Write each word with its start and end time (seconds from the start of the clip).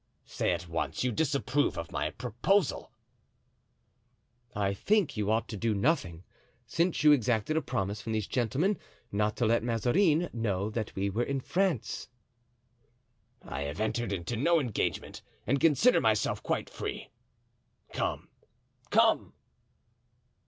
"Say 0.25 0.49
at 0.51 0.67
once 0.67 1.03
you 1.03 1.11
disapprove 1.11 1.77
of 1.77 1.91
my 1.91 2.09
proposal." 2.09 2.91
"I 4.55 4.73
think 4.73 5.15
you 5.15 5.29
ought 5.29 5.47
to 5.49 5.57
do 5.57 5.75
nothing, 5.75 6.23
since 6.65 7.03
you 7.03 7.11
exacted 7.11 7.55
a 7.55 7.61
promise 7.61 8.01
from 8.01 8.11
these 8.13 8.25
gentlemen 8.25 8.79
not 9.11 9.35
to 9.37 9.45
let 9.45 9.61
Mazarin 9.61 10.31
know 10.33 10.71
that 10.71 10.95
we 10.95 11.11
were 11.11 11.21
in 11.21 11.39
France." 11.39 12.09
"I 13.43 13.61
have 13.61 13.79
entered 13.79 14.11
into 14.11 14.35
no 14.35 14.59
engagement 14.59 15.21
and 15.45 15.59
consider 15.59 16.01
myself 16.01 16.41
quite 16.41 16.67
free. 16.67 17.11
Come, 17.93 18.27
come." 18.89 19.33